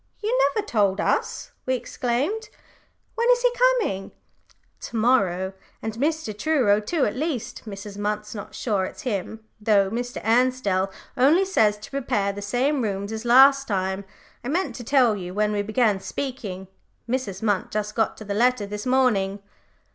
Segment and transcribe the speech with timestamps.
[0.19, 2.49] You never told us," we exclaimed.
[3.13, 4.11] "When is he coming?"
[4.79, 6.35] "To morrow; and Mr.
[6.35, 7.05] Truro too.
[7.05, 7.99] At least, Mrs.
[7.99, 10.19] Munt's sure it's him, though Mr.
[10.25, 14.03] Ansdell only says to prepare the same rooms as last time.
[14.43, 16.67] I meant to tell you when we began speaking
[17.07, 17.43] Mrs.
[17.43, 19.37] Munt just got the letter this morning."